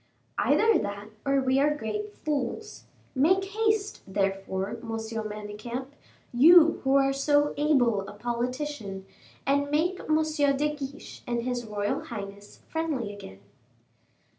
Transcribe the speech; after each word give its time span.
"Either 0.39 0.79
that 0.79 1.09
or 1.27 1.39
we 1.39 1.59
are 1.59 1.75
great 1.77 2.11
fools. 2.17 2.85
Make 3.13 3.45
haste, 3.45 4.01
therefore, 4.07 4.69
M. 4.69 4.77
Manicamp, 4.89 5.89
you 6.33 6.81
who 6.83 6.95
are 6.95 7.13
so 7.13 7.53
able 7.55 8.07
a 8.07 8.13
politician, 8.13 9.05
and 9.45 9.69
make 9.69 9.99
M. 9.99 10.17
de 10.57 10.75
Guiche 10.75 11.21
and 11.27 11.43
his 11.43 11.65
royal 11.67 12.05
highness 12.05 12.63
friendly 12.67 13.13
again." 13.13 13.41